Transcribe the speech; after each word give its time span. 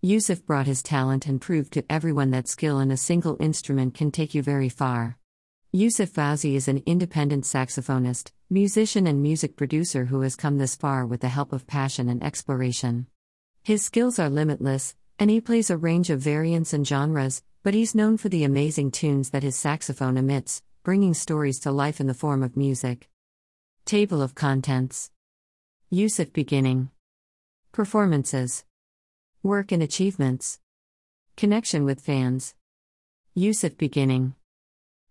Youssef 0.00 0.46
brought 0.46 0.68
his 0.68 0.80
talent 0.80 1.26
and 1.26 1.40
proved 1.40 1.72
to 1.72 1.84
everyone 1.90 2.30
that 2.30 2.46
skill 2.46 2.78
in 2.78 2.92
a 2.92 2.96
single 2.96 3.36
instrument 3.40 3.94
can 3.94 4.12
take 4.12 4.32
you 4.32 4.44
very 4.44 4.68
far. 4.68 5.18
Youssef 5.72 6.12
Fawzi 6.12 6.54
is 6.54 6.68
an 6.68 6.84
independent 6.86 7.42
saxophonist, 7.42 8.30
musician, 8.48 9.08
and 9.08 9.20
music 9.20 9.56
producer 9.56 10.04
who 10.04 10.20
has 10.20 10.36
come 10.36 10.58
this 10.58 10.76
far 10.76 11.04
with 11.04 11.20
the 11.20 11.28
help 11.28 11.52
of 11.52 11.66
passion 11.66 12.08
and 12.08 12.22
exploration. 12.22 13.08
His 13.64 13.84
skills 13.84 14.20
are 14.20 14.30
limitless, 14.30 14.94
and 15.18 15.30
he 15.30 15.40
plays 15.40 15.68
a 15.68 15.76
range 15.76 16.10
of 16.10 16.20
variants 16.20 16.72
and 16.72 16.86
genres, 16.86 17.42
but 17.64 17.74
he's 17.74 17.96
known 17.96 18.18
for 18.18 18.28
the 18.28 18.44
amazing 18.44 18.92
tunes 18.92 19.30
that 19.30 19.42
his 19.42 19.56
saxophone 19.56 20.16
emits, 20.16 20.62
bringing 20.84 21.12
stories 21.12 21.58
to 21.58 21.72
life 21.72 21.98
in 21.98 22.06
the 22.06 22.14
form 22.14 22.44
of 22.44 22.56
music. 22.56 23.08
Table 23.84 24.22
of 24.22 24.36
Contents 24.36 25.10
Youssef 25.90 26.32
Beginning 26.32 26.90
Performances 27.72 28.64
Work 29.44 29.70
and 29.70 29.80
Achievements 29.80 30.58
Connection 31.36 31.84
with 31.84 32.00
Fans 32.00 32.56
Youssef 33.36 33.78
Beginning 33.78 34.34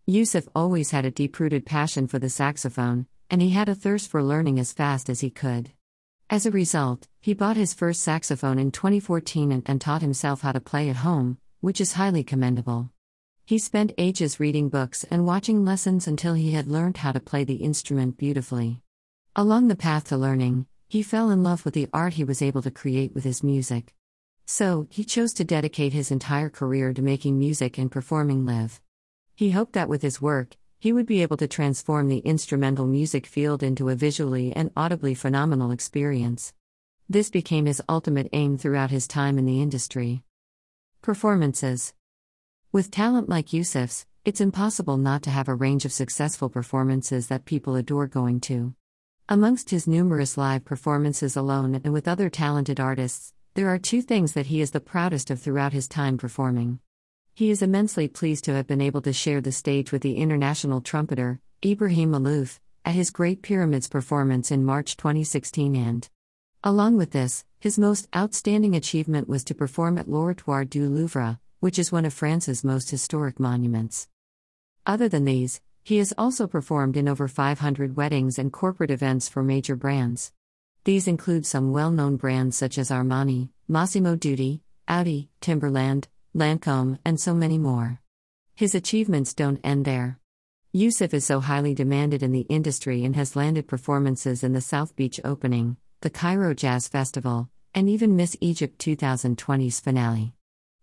Youssef 0.06 0.50
always 0.54 0.92
had 0.92 1.06
a 1.06 1.12
deep 1.12 1.40
rooted 1.40 1.66
passion 1.66 2.08
for 2.08 2.20
the 2.20 2.30
saxophone, 2.30 3.08
and 3.30 3.42
he 3.42 3.52
had 3.52 3.70
a 3.70 3.74
thirst 3.74 4.12
for 4.12 4.22
learning 4.22 4.60
as 4.60 4.74
fast 4.74 5.10
as 5.10 5.22
he 5.22 5.30
could. 5.30 5.72
As 6.30 6.46
a 6.46 6.52
result, 6.52 7.08
he 7.22 7.34
bought 7.34 7.56
his 7.56 7.74
first 7.74 8.04
saxophone 8.04 8.60
in 8.60 8.70
2014 8.70 9.50
and, 9.50 9.64
and, 9.66 9.80
taught 9.80 10.02
himself 10.02 10.42
how 10.42 10.52
to 10.52 10.60
play 10.60 10.90
at 10.90 10.98
home, 10.98 11.38
which 11.62 11.80
is 11.80 11.94
highly 11.94 12.26
commendable. 12.26 12.90
He 13.46 13.58
spent 13.58 13.94
ages 13.98 14.42
reading 14.42 14.68
books 14.68 15.06
and 15.10 15.26
watching 15.26 15.64
lessons 15.64 16.06
until 16.06 16.34
he 16.34 16.52
had 16.52 16.68
learned 16.68 16.98
how 16.98 17.14
to 17.14 17.22
play 17.22 17.46
the 17.46 17.64
instrument 17.64 18.18
beautifully. 18.18 18.82
Along 19.38 19.70
the 19.70 19.78
path 19.78 20.10
to 20.10 20.18
learning, 20.18 20.66
he 20.90 21.02
fell 21.02 21.32
in 21.32 21.44
love 21.44 21.64
with 21.64 21.76
the 21.76 21.88
art 21.94 22.16
he 22.16 22.26
was 22.26 22.42
able 22.42 22.62
to 22.64 22.72
create 22.72 23.16
with 23.16 23.24
his 23.24 23.42
music. 23.42 23.94
So, 24.50 24.88
he 24.90 25.04
chose 25.04 25.34
to 25.34 25.44
dedicate 25.44 25.92
his 25.92 26.10
entire 26.10 26.50
career 26.50 26.94
to 26.94 27.02
making 27.02 27.38
music 27.38 27.78
and 27.78 27.92
performing 27.92 28.46
live. 28.46 28.80
He 29.36 29.52
hoped 29.52 29.74
that 29.74 29.90
with 29.90 30.02
his 30.02 30.22
work, 30.22 30.56
he 30.80 30.94
would 30.94 31.06
be 31.06 31.22
able 31.22 31.36
to 31.38 31.50
transform 31.50 32.08
the 32.08 32.20
instrumental 32.20 32.88
music 32.88 33.28
field 33.28 33.62
into 33.62 33.90
a 33.90 33.96
visually 33.96 34.54
and 34.56 34.72
audibly 34.78 35.14
phenomenal 35.14 35.72
experience. 35.72 36.54
This 37.10 37.30
became 37.30 37.66
his 37.66 37.82
ultimate 37.90 38.30
aim 38.32 38.58
throughout 38.58 38.90
his 38.90 39.06
time 39.06 39.38
in 39.38 39.46
the 39.46 39.62
industry. 39.62 40.24
Performances 41.02 41.94
With 42.72 42.90
talent 42.90 43.28
like 43.28 43.52
Youssef's, 43.52 44.06
it's 44.24 44.40
impossible 44.40 44.96
not 44.96 45.24
to 45.24 45.30
have 45.30 45.50
a 45.50 45.56
range 45.56 45.84
of 45.84 45.92
successful 45.92 46.48
performances 46.48 47.28
that 47.28 47.44
people 47.44 47.76
adore 47.76 48.08
going 48.08 48.40
to. 48.42 48.76
Amongst 49.28 49.72
his 49.72 49.88
numerous 49.88 50.38
live 50.38 50.64
performances 50.64 51.36
alone 51.36 51.76
and 51.76 51.92
with 51.92 52.08
other 52.08 52.30
talented 52.30 52.80
artists, 52.80 53.34
there 53.58 53.74
are 53.74 53.80
two 53.80 54.04
things 54.04 54.34
that 54.34 54.46
he 54.46 54.62
is 54.62 54.70
the 54.70 54.80
proudest 54.80 55.32
of 55.32 55.42
throughout 55.42 55.74
his 55.74 55.88
time 55.88 56.16
performing. 56.16 56.78
He 57.34 57.50
is 57.50 57.64
immensely 57.64 58.08
pleased 58.08 58.44
to 58.44 58.54
have 58.54 58.68
been 58.68 58.82
able 58.82 59.02
to 59.02 59.12
share 59.12 59.42
the 59.42 59.52
stage 59.52 59.92
with 59.92 60.04
the 60.04 60.18
international 60.18 60.80
trumpeter, 60.80 61.40
Ibrahim 61.66 62.12
Malouf, 62.12 62.60
at 62.86 62.94
his 62.94 63.10
Great 63.10 63.42
Pyramids 63.42 63.88
performance 63.88 64.52
in 64.52 64.64
March 64.64 64.96
2016 64.96 65.76
and. 65.76 66.08
Along 66.64 66.98
with 66.98 67.10
this, 67.10 67.46
his 67.60 67.80
most 67.80 68.08
outstanding 68.16 68.76
achievement 68.76 69.28
was 69.28 69.44
to 69.46 69.56
perform 69.56 69.98
at 69.98 70.08
l'Oratoire 70.08 70.64
du 70.64 70.88
Louvre, 70.88 71.40
which 71.60 71.80
is 71.80 71.92
one 71.92 72.06
of 72.06 72.14
France's 72.14 72.64
most 72.64 72.92
historic 72.92 73.40
monuments. 73.40 74.08
Other 74.86 75.10
than 75.10 75.26
these, 75.26 75.62
he 75.84 75.98
has 75.98 76.14
also 76.16 76.46
performed 76.46 76.96
in 76.96 77.08
over 77.08 77.28
500 77.28 77.98
weddings 77.98 78.38
and 78.38 78.54
corporate 78.54 78.92
events 78.92 79.28
for 79.28 79.42
major 79.42 79.76
brands. 79.76 80.32
These 80.88 81.10
include 81.10 81.46
some 81.46 81.74
well 81.74 81.92
known 81.92 82.16
brands 82.16 82.56
such 82.56 82.78
as 82.78 82.92
Armani, 82.92 83.50
Massimo 83.68 84.16
Dutti, 84.16 84.62
Audi, 84.88 85.30
Timberland, 85.42 86.08
Lancome, 86.34 86.98
and 87.04 87.20
so 87.20 87.34
many 87.34 87.58
more. 87.58 88.00
His 88.56 88.74
achievements 88.74 89.34
don't 89.34 89.60
end 89.66 89.84
there. 89.84 90.18
Youssef 90.72 91.14
is 91.14 91.26
so 91.26 91.42
highly 91.42 91.74
demanded 91.74 92.24
in 92.24 92.32
the 92.32 92.48
industry 92.48 93.04
and 93.04 93.18
has 93.18 93.36
landed 93.36 93.68
performances 93.68 94.46
in 94.46 94.54
the 94.54 94.62
South 94.62 94.96
Beach 94.96 95.20
opening, 95.26 95.76
the 96.00 96.10
Cairo 96.10 96.54
Jazz 96.54 96.88
Festival, 96.88 97.50
and 97.76 97.90
even 97.90 98.16
Miss 98.16 98.38
Egypt 98.40 98.80
2020's 98.80 99.82
finale. 99.82 100.36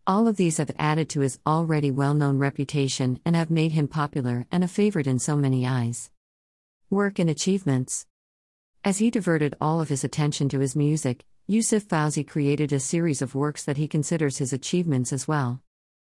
All 0.07 0.29
of 0.29 0.37
these 0.37 0.59
have 0.59 0.71
added 0.79 1.09
to 1.09 1.21
his 1.21 1.39
already 1.47 1.91
well 1.91 2.13
known 2.13 2.37
reputation 2.37 3.21
and 3.25 3.35
have 3.35 3.51
made 3.51 3.73
him 3.73 3.89
popular 3.89 4.47
and 4.53 4.63
a 4.63 4.69
favorite 4.69 5.07
in 5.07 5.19
so 5.19 5.35
many 5.35 5.67
eyes. 5.67 6.11
Work 6.91 7.19
and 7.19 7.31
Achievements 7.31 8.05
As 8.85 8.99
he 8.99 9.11
diverted 9.11 9.55
all 9.63 9.81
of 9.81 9.89
his 9.89 10.05
attention 10.05 10.51
to 10.51 10.59
his 10.59 10.77
music, 10.77 11.25
Youssef 11.47 11.89
Fawzi 11.89 12.23
created 12.23 12.71
a 12.71 12.79
series 12.79 13.23
of 13.23 13.35
works 13.35 13.65
that 13.65 13.79
he 13.79 13.89
considers 13.89 14.37
his 14.37 14.53
achievements 14.53 15.11
as 15.11 15.27
well. 15.27 15.63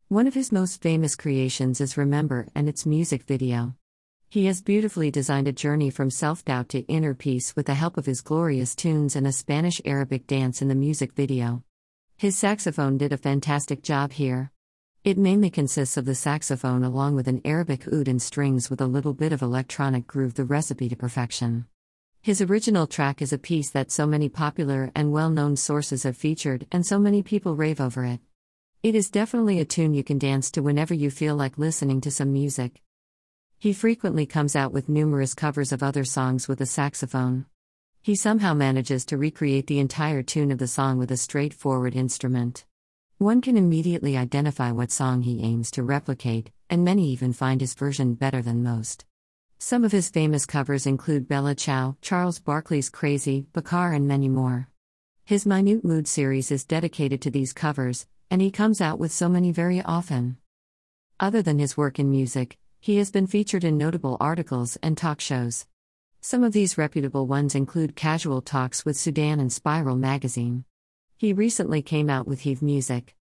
One 0.06 0.28
of 0.28 0.34
his 0.34 0.52
most 0.52 0.80
famous 0.80 1.16
creations 1.16 1.80
is 1.80 1.96
Remember 1.96 2.46
and 2.54 2.68
its 2.68 2.86
music 2.86 3.24
video. 3.24 3.74
He 4.28 4.46
has 4.46 4.62
beautifully 4.62 5.10
designed 5.10 5.48
a 5.48 5.52
journey 5.52 5.90
from 5.90 6.08
self 6.08 6.44
doubt 6.44 6.68
to 6.68 6.86
inner 6.86 7.14
peace 7.14 7.56
with 7.56 7.66
the 7.66 7.74
help 7.74 7.96
of 7.96 8.06
his 8.06 8.20
glorious 8.20 8.76
tunes 8.76 9.16
and 9.16 9.26
a 9.26 9.32
Spanish 9.32 9.80
Arabic 9.84 10.28
dance 10.28 10.62
in 10.62 10.68
the 10.68 10.76
music 10.76 11.14
video. 11.14 11.64
His 12.16 12.38
saxophone 12.38 12.96
did 12.96 13.12
a 13.12 13.16
fantastic 13.16 13.82
job 13.82 14.12
here. 14.12 14.52
It 15.02 15.18
mainly 15.18 15.50
consists 15.50 15.96
of 15.96 16.04
the 16.04 16.14
saxophone 16.14 16.84
along 16.84 17.16
with 17.16 17.26
an 17.26 17.40
Arabic 17.44 17.88
oud 17.92 18.06
and 18.06 18.22
strings 18.22 18.70
with 18.70 18.80
a 18.80 18.86
little 18.86 19.14
bit 19.14 19.32
of 19.32 19.42
electronic 19.42 20.06
groove, 20.06 20.34
the 20.34 20.44
recipe 20.44 20.88
to 20.88 20.94
perfection. 20.94 21.66
His 22.20 22.42
original 22.42 22.86
track 22.86 23.22
is 23.22 23.32
a 23.32 23.38
piece 23.38 23.70
that 23.70 23.90
so 23.90 24.06
many 24.06 24.28
popular 24.28 24.90
and 24.94 25.12
well 25.12 25.30
known 25.30 25.56
sources 25.56 26.02
have 26.02 26.16
featured, 26.16 26.66
and 26.70 26.84
so 26.84 26.98
many 26.98 27.22
people 27.22 27.56
rave 27.56 27.80
over 27.80 28.04
it. 28.04 28.20
It 28.82 28.94
is 28.94 29.10
definitely 29.10 29.60
a 29.60 29.64
tune 29.64 29.94
you 29.94 30.04
can 30.04 30.18
dance 30.18 30.50
to 30.52 30.62
whenever 30.62 30.94
you 30.94 31.10
feel 31.10 31.34
like 31.34 31.58
listening 31.58 32.00
to 32.02 32.10
some 32.10 32.32
music. 32.32 32.82
He 33.58 33.72
frequently 33.72 34.26
comes 34.26 34.54
out 34.54 34.72
with 34.72 34.88
numerous 34.88 35.34
covers 35.34 35.72
of 35.72 35.82
other 35.82 36.04
songs 36.04 36.46
with 36.46 36.60
a 36.60 36.66
saxophone. 36.66 37.46
He 38.02 38.14
somehow 38.14 38.54
manages 38.54 39.04
to 39.06 39.16
recreate 39.16 39.66
the 39.66 39.80
entire 39.80 40.22
tune 40.22 40.52
of 40.52 40.58
the 40.58 40.68
song 40.68 40.98
with 40.98 41.10
a 41.10 41.16
straightforward 41.16 41.96
instrument. 41.96 42.64
One 43.18 43.40
can 43.40 43.56
immediately 43.56 44.16
identify 44.16 44.70
what 44.70 44.92
song 44.92 45.22
he 45.22 45.42
aims 45.42 45.72
to 45.72 45.82
replicate, 45.82 46.52
and 46.70 46.84
many 46.84 47.10
even 47.10 47.32
find 47.32 47.60
his 47.60 47.74
version 47.74 48.14
better 48.14 48.40
than 48.40 48.62
most. 48.62 49.04
Some 49.60 49.84
of 49.84 49.90
his 49.90 50.08
famous 50.08 50.46
covers 50.46 50.86
include 50.86 51.26
Bella 51.26 51.52
Ciao, 51.56 51.96
Gnarls 52.00 52.38
Barkley's 52.38 52.88
Crazy, 52.88 53.48
Bakar, 53.52 53.92
and 53.92 54.06
many 54.06 54.28
more. 54.28 54.68
His 55.24 55.44
Minute 55.44 55.84
Mood 55.84 56.06
series 56.06 56.52
is 56.52 56.64
dedicated 56.64 57.20
to 57.22 57.30
these 57.30 57.52
covers, 57.52 58.06
and 58.30 58.40
he 58.40 58.52
comes 58.52 58.80
out 58.80 59.00
with 59.00 59.10
so 59.10 59.28
many 59.28 59.50
very 59.50 59.82
often. 59.82 60.36
Other 61.18 61.42
than 61.42 61.58
his 61.58 61.76
work 61.76 61.98
in 61.98 62.08
music, 62.08 62.56
he 62.78 62.98
has 62.98 63.10
been 63.10 63.26
featured 63.26 63.64
in 63.64 63.76
notable 63.76 64.16
articles 64.20 64.78
and 64.80 64.96
talk 64.96 65.20
shows. 65.20 65.66
Some 66.20 66.44
of 66.44 66.52
these 66.52 66.78
reputable 66.78 67.26
ones 67.26 67.56
include 67.56 67.96
Casual 67.96 68.40
Talks 68.40 68.84
with 68.84 68.96
Sudan 68.96 69.40
and 69.40 69.52
Spiral 69.52 69.96
magazine. 69.96 70.64
He 71.16 71.32
recently 71.32 71.82
came 71.82 72.08
out 72.08 72.28
with 72.28 72.42
Heave 72.42 72.62
Music. 72.62 73.16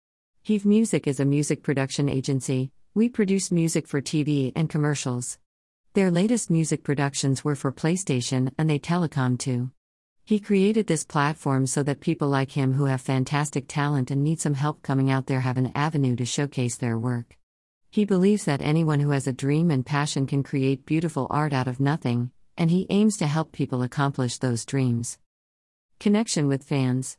Heave 0.43 0.67
Music 0.67 1.07
is 1.07 1.21
a 1.21 1.25
music 1.25 1.63
production 1.63 2.09
agency, 2.09 2.73
we 2.93 3.09
produce 3.09 3.53
music 3.53 3.87
for 3.87 4.03
TV 4.03 4.51
and 4.57 4.69
commercials. 4.69 5.39
Their 5.95 6.11
latest 6.11 6.51
music 6.51 6.83
productions 6.83 7.45
were 7.45 7.55
for 7.55 7.71
PlayStation 7.71 8.53
and 8.59 8.69
they 8.69 8.81
telecom 8.81 9.39
too. 9.39 9.71
He 10.25 10.41
created 10.41 10.89
this 10.89 11.05
platform 11.05 11.69
so 11.69 11.85
that 11.85 12.01
people 12.01 12.27
like 12.27 12.51
him 12.51 12.73
who 12.73 12.87
have 12.87 13.01
fantastic 13.01 13.67
talent 13.69 14.11
and 14.11 14.25
need 14.25 14.41
some 14.41 14.55
help 14.55 14.83
coming 14.83 15.09
out 15.09 15.27
there 15.27 15.43
have 15.43 15.57
an 15.57 15.71
avenue 15.73 16.17
to 16.17 16.25
showcase 16.25 16.77
their 16.77 16.99
work. 16.99 17.37
He 17.93 18.05
believes 18.05 18.45
that 18.45 18.61
anyone 18.61 18.99
who 18.99 19.11
has 19.11 19.29
a 19.29 19.33
dream 19.33 19.71
and 19.71 19.87
passion 19.87 20.27
can 20.27 20.43
create 20.43 20.85
beautiful 20.85 21.29
art 21.31 21.53
out 21.53 21.69
of 21.69 21.79
nothing, 21.79 22.33
and 22.59 22.73
he 22.73 22.89
aims 22.91 23.17
to 23.19 23.29
help 23.29 23.53
people 23.53 23.81
accomplish 23.85 24.39
those 24.39 24.65
dreams. 24.65 25.19
Connection 26.01 26.49
with 26.49 26.65
fans. 26.65 27.19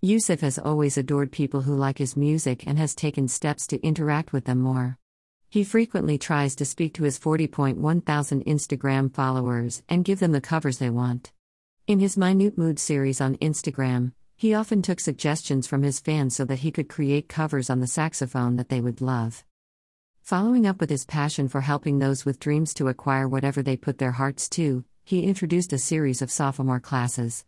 Youssef 0.00 0.42
has 0.42 0.56
always 0.56 0.96
adored 0.96 1.32
people 1.32 1.62
who 1.62 1.74
like 1.74 1.98
his 1.98 2.16
music 2.16 2.64
and 2.64 2.78
has 2.78 2.94
taken 2.94 3.26
steps 3.26 3.66
to 3.66 3.84
interact 3.84 4.32
with 4.32 4.44
them 4.44 4.60
more. 4.60 4.98
He 5.50 5.64
frequently 5.64 6.18
tries 6.18 6.54
to 6.56 6.66
speak 6.66 6.92
to 6.94 7.04
his 7.04 7.18
40.1 7.18 8.04
thousand 8.04 8.44
Instagram 8.44 9.14
followers 9.14 9.82
and 9.88 10.04
give 10.04 10.20
them 10.20 10.32
the 10.32 10.42
covers 10.42 10.76
they 10.76 10.90
want. 10.90 11.32
In 11.86 12.00
his 12.00 12.18
Minute 12.18 12.58
Mood 12.58 12.78
series 12.78 13.18
on 13.18 13.36
Instagram, 13.36 14.12
he 14.36 14.52
often 14.52 14.82
took 14.82 15.00
suggestions 15.00 15.66
from 15.66 15.82
his 15.82 16.00
fans 16.00 16.36
so 16.36 16.44
that 16.44 16.58
he 16.58 16.70
could 16.70 16.90
create 16.90 17.30
covers 17.30 17.70
on 17.70 17.80
the 17.80 17.86
saxophone 17.86 18.56
that 18.56 18.68
they 18.68 18.82
would 18.82 19.00
love. 19.00 19.42
Following 20.20 20.66
up 20.66 20.80
with 20.80 20.90
his 20.90 21.06
passion 21.06 21.48
for 21.48 21.62
helping 21.62 21.98
those 21.98 22.26
with 22.26 22.38
dreams 22.38 22.74
to 22.74 22.88
acquire 22.88 23.26
whatever 23.26 23.62
they 23.62 23.76
put 23.78 23.96
their 23.96 24.12
hearts 24.12 24.50
to, 24.50 24.84
he 25.02 25.24
introduced 25.24 25.72
a 25.72 25.78
series 25.78 26.20
of 26.20 26.30
sophomore 26.30 26.78
classes. 26.78 27.46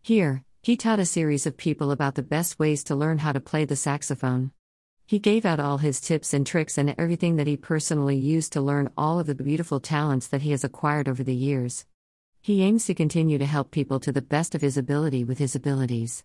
Here, 0.00 0.44
he 0.62 0.76
taught 0.76 1.00
a 1.00 1.04
series 1.04 1.46
of 1.46 1.56
people 1.56 1.90
about 1.90 2.14
the 2.14 2.22
best 2.22 2.60
ways 2.60 2.84
to 2.84 2.94
learn 2.94 3.18
how 3.18 3.32
to 3.32 3.40
play 3.40 3.64
the 3.64 3.74
saxophone. 3.74 4.52
He 5.10 5.18
gave 5.18 5.44
out 5.44 5.58
all 5.58 5.78
his 5.78 6.00
tips 6.00 6.32
and 6.32 6.46
tricks 6.46 6.78
and 6.78 6.94
everything 6.96 7.34
that 7.34 7.48
he 7.48 7.56
personally 7.56 8.16
used 8.16 8.52
to 8.52 8.60
learn 8.60 8.92
all 8.96 9.18
of 9.18 9.26
the 9.26 9.34
beautiful 9.34 9.80
talents 9.80 10.28
that 10.28 10.42
he 10.42 10.52
has 10.52 10.62
acquired 10.62 11.08
over 11.08 11.24
the 11.24 11.34
years. 11.34 11.84
He 12.40 12.62
aims 12.62 12.86
to 12.86 12.94
continue 12.94 13.36
to 13.36 13.44
help 13.44 13.72
people 13.72 13.98
to 13.98 14.12
the 14.12 14.22
best 14.22 14.54
of 14.54 14.60
his 14.60 14.76
ability 14.76 15.24
with 15.24 15.38
his 15.38 15.56
abilities. 15.56 16.22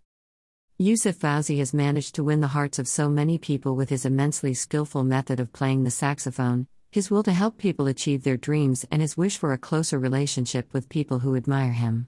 Youssef 0.78 1.18
Fawzi 1.18 1.58
has 1.58 1.74
managed 1.74 2.14
to 2.14 2.24
win 2.24 2.42
the 2.42 2.50
hearts 2.50 2.78
of 2.78 2.88
so 2.88 3.10
many 3.10 3.40
people 3.40 3.76
with 3.76 3.90
his 3.90 4.06
immensely 4.06 4.54
skillful 4.54 5.04
method 5.04 5.40
of 5.40 5.52
playing 5.52 5.84
the 5.84 5.90
saxophone, 5.90 6.68
his 6.92 7.10
will 7.10 7.24
to 7.24 7.34
help 7.34 7.58
people 7.58 7.88
achieve 7.88 8.24
their 8.24 8.38
dreams, 8.38 8.86
and 8.92 9.02
his 9.02 9.18
wish 9.18 9.36
for 9.36 9.52
a 9.52 9.58
closer 9.58 9.98
relationship 9.98 10.72
with 10.74 10.90
people 10.90 11.18
who 11.18 11.36
admire 11.36 11.74
him. 11.74 12.08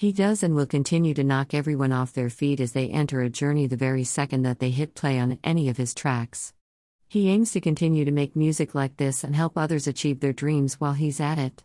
He 0.00 0.12
does 0.12 0.42
and 0.42 0.54
will 0.54 0.64
continue 0.64 1.12
to 1.12 1.22
knock 1.22 1.52
everyone 1.52 1.92
off 1.92 2.14
their 2.14 2.30
feet 2.30 2.58
as 2.58 2.72
they 2.72 2.88
enter 2.88 3.20
a 3.20 3.28
journey 3.28 3.66
the 3.66 3.76
very 3.76 4.02
second 4.02 4.44
that 4.44 4.58
they 4.58 4.70
hit 4.70 4.94
play 4.94 5.18
on 5.18 5.38
any 5.44 5.68
of 5.68 5.76
his 5.76 5.92
tracks. 5.92 6.54
He 7.06 7.28
aims 7.28 7.52
to 7.52 7.60
continue 7.60 8.06
to 8.06 8.10
make 8.10 8.34
music 8.34 8.74
like 8.74 8.96
this 8.96 9.22
and 9.22 9.36
help 9.36 9.58
others 9.58 9.86
achieve 9.86 10.20
their 10.20 10.32
dreams 10.32 10.80
while 10.80 10.94
he's 10.94 11.20
at 11.20 11.38
it. 11.38 11.64